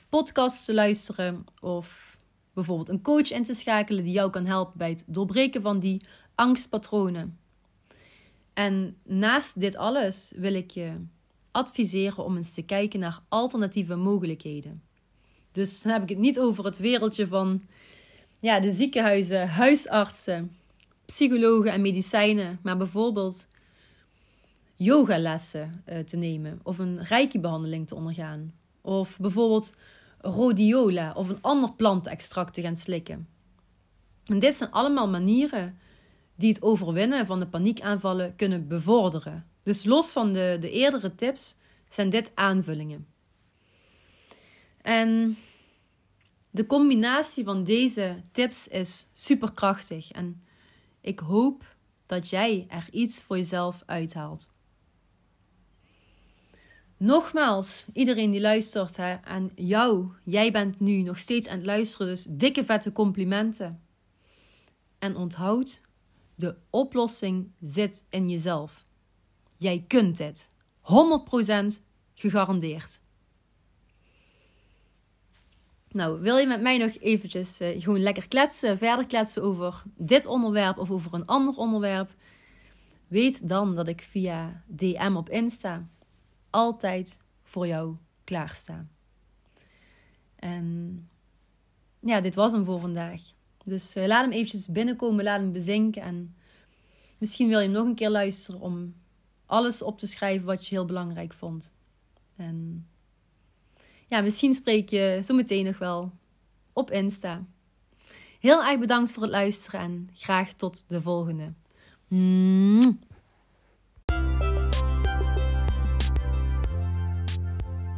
podcasts 0.09 0.65
te 0.65 0.75
luisteren 0.75 1.45
of 1.61 2.14
bijvoorbeeld 2.55 2.89
een 2.89 3.03
coach 3.03 3.31
in 3.31 3.45
te 3.45 3.55
schakelen 3.55 4.05
die 4.05 4.13
jou 4.13 4.31
kan 4.31 4.47
helpen 4.47 4.79
bij 4.79 4.89
het 4.89 5.05
doorbreken 5.07 5.63
van 5.63 5.79
die 5.79 6.03
angstpatronen. 6.35 7.39
En 8.53 8.97
naast 9.03 9.61
dit 9.61 9.77
alles 9.77 10.33
wil 10.37 10.55
ik 10.55 10.71
je 10.71 10.93
adviseren 11.51 12.25
om 12.25 12.37
eens 12.37 12.55
te 12.55 12.63
kijken 12.63 13.01
naar 13.01 13.21
alternatieve 13.29 13.95
mogelijkheden. 13.95 14.83
Dus 15.53 15.83
dan 15.83 15.93
heb 15.93 16.03
ik 16.03 16.09
het 16.09 16.19
niet 16.19 16.41
over 16.41 16.65
het 16.65 16.79
wereldje 16.79 17.27
van 17.27 17.63
ja, 18.41 18.61
de 18.61 18.71
ziekenhuizen, 18.71 19.49
huisartsen, 19.49 20.57
psychologen 21.05 21.73
en 21.73 21.81
medicijnen, 21.81 22.59
maar 22.63 22.77
bijvoorbeeld 22.77 23.47
yogalessen 24.77 25.85
uh, 25.89 25.99
te 25.99 26.17
nemen 26.17 26.61
of 26.63 26.79
een 26.79 27.05
reiki-behandeling 27.05 27.87
te 27.87 27.95
ondergaan. 27.95 28.55
Of 28.81 29.19
bijvoorbeeld 29.19 29.73
rhodiola 30.25 31.13
of 31.13 31.29
een 31.29 31.43
ander 31.43 31.73
plantextract 31.73 32.55
te 32.55 32.61
gaan 32.61 32.77
slikken. 32.77 33.29
En 34.25 34.39
dit 34.39 34.55
zijn 34.55 34.71
allemaal 34.71 35.09
manieren 35.09 35.79
die 36.37 36.53
het 36.53 36.63
overwinnen 36.63 37.27
van 37.27 37.41
de 37.41 37.47
paniekaanvallen 37.47 38.37
kunnen 38.37 38.69
bevorderen. 38.69 39.47
Dus 39.63 39.85
los 39.85 40.11
van 40.11 40.33
de, 40.33 40.57
de 40.61 40.71
eerdere 40.71 41.15
tips 41.15 41.57
zijn 41.89 42.11
dit 42.11 42.31
aanvullingen. 42.35 43.07
En 44.83 45.37
de 46.51 46.67
combinatie 46.67 47.45
van 47.45 47.65
deze 47.65 48.17
tips 48.33 48.69
is 48.69 49.07
superkrachtig 49.13 50.11
en 50.11 50.43
ik 51.01 51.19
hoop 51.19 51.77
dat 52.07 52.31
jij 52.31 52.67
er 52.69 52.89
iets 52.91 53.23
voor 53.23 53.37
jezelf 53.37 53.83
uithaalt. 53.87 54.54
Nogmaals, 56.97 57.87
iedereen 57.93 58.31
die 58.31 58.41
luistert 58.41 58.97
hè, 58.97 59.23
aan 59.23 59.51
jou, 59.55 60.09
jij 60.23 60.53
bent 60.53 60.81
nu 60.81 61.03
nog 61.03 61.19
steeds 61.19 61.49
aan 61.49 61.57
het 61.57 61.67
luisteren, 61.67 62.07
dus 62.07 62.27
dikke 62.29 62.65
vette 62.65 62.93
complimenten. 62.93 63.83
En 64.99 65.17
onthoud, 65.17 65.81
de 66.35 66.57
oplossing 66.71 67.51
zit 67.61 68.05
in 68.11 68.31
jezelf. 68.31 68.87
Jij 69.57 69.85
kunt 69.87 70.17
dit. 70.17 70.53
100% 70.81 71.83
gegarandeerd. 72.15 73.01
Nou, 75.89 76.21
wil 76.21 76.37
je 76.37 76.47
met 76.47 76.61
mij 76.61 76.79
nog 76.79 76.97
eventjes 77.01 77.61
uh, 77.61 77.83
gewoon 77.83 78.03
lekker 78.03 78.29
kletsen, 78.29 78.79
verder 78.79 79.07
kletsen 79.07 79.43
over 79.43 79.83
dit 79.97 80.27
onderwerp 80.27 80.79
of 80.79 80.91
over 80.91 81.15
een 81.15 81.27
ander 81.27 81.57
onderwerp? 81.57 82.15
Weet 83.07 83.49
dan 83.49 83.75
dat 83.75 83.89
ik 83.89 84.01
via 84.01 84.65
DM 84.67 85.15
op 85.17 85.31
Insta 85.31 85.89
altijd 86.55 87.21
voor 87.43 87.67
jou 87.67 87.97
klaarsta. 88.25 88.87
En 90.37 91.09
ja, 92.01 92.21
dit 92.21 92.35
was 92.35 92.53
hem 92.53 92.65
voor 92.65 92.81
vandaag. 92.81 93.21
Dus 93.65 93.97
uh, 93.97 94.07
laat 94.07 94.25
hem 94.25 94.33
eventjes 94.33 94.69
binnenkomen, 94.69 95.25
laat 95.25 95.41
hem 95.41 95.53
bezinken. 95.53 96.03
En 96.03 96.35
misschien 97.19 97.49
wil 97.49 97.59
je 97.59 97.65
hem 97.65 97.75
nog 97.75 97.87
een 97.87 97.95
keer 97.95 98.11
luisteren 98.11 98.61
om 98.61 98.95
alles 99.47 99.83
op 99.83 99.99
te 99.99 100.07
schrijven 100.07 100.47
wat 100.47 100.67
je 100.67 100.75
heel 100.75 100.85
belangrijk 100.85 101.33
vond. 101.33 101.73
En 102.37 102.87
ja, 104.07 104.21
misschien 104.21 104.55
spreek 104.55 104.89
je 104.89 105.21
zo 105.25 105.35
meteen 105.35 105.65
nog 105.65 105.79
wel 105.79 106.13
op 106.73 106.91
Insta. 106.91 107.45
Heel 108.41 108.65
erg 108.65 108.79
bedankt 108.79 109.13
voor 109.13 109.23
het 109.23 109.33
luisteren 109.33 109.81
en 109.81 110.11
graag 110.13 110.53
tot 110.53 110.85
de 110.89 111.03
volgende. 111.03 111.53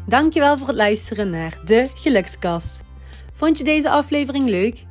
Dankjewel 0.09 0.59
voor 0.59 0.66
het 0.66 0.77
luisteren 0.77 1.31
naar 1.31 1.59
de 1.64 1.88
Gelukskast. 1.95 2.83
Vond 3.33 3.59
je 3.59 3.64
deze 3.64 3.90
aflevering 3.90 4.49
leuk? 4.49 4.85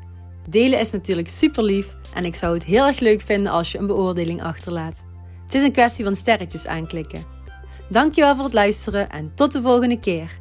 Delen 0.49 0.79
is 0.79 0.91
natuurlijk 0.91 1.29
super 1.29 1.63
lief 1.63 1.95
en 2.13 2.25
ik 2.25 2.35
zou 2.35 2.53
het 2.53 2.63
heel 2.63 2.87
erg 2.87 2.99
leuk 2.99 3.21
vinden 3.21 3.51
als 3.51 3.71
je 3.71 3.77
een 3.77 3.87
beoordeling 3.87 4.43
achterlaat. 4.43 5.03
Het 5.43 5.53
is 5.53 5.63
een 5.63 5.71
kwestie 5.71 6.03
van 6.03 6.15
sterretjes 6.15 6.67
aanklikken. 6.67 7.23
Dankjewel 7.89 8.35
voor 8.35 8.43
het 8.43 8.53
luisteren 8.53 9.09
en 9.09 9.31
tot 9.35 9.51
de 9.51 9.61
volgende 9.61 9.99
keer. 9.99 10.39